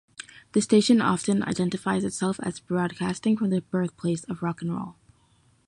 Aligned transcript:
The 0.53 0.63
station 0.63 0.99
often 0.99 1.43
identifies 1.43 2.03
itself 2.05 2.39
as 2.41 2.59
broadcasting 2.59 3.37
from 3.37 3.51
the 3.51 3.61
birthplace 3.61 4.23
of 4.23 4.41
rock 4.41 4.63
and 4.63 4.73
roll. 4.73 4.95